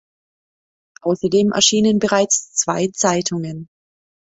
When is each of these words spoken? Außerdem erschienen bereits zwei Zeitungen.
Außerdem 1.01 1.51
erschienen 1.51 1.99
bereits 1.99 2.53
zwei 2.55 2.87
Zeitungen. 2.87 3.69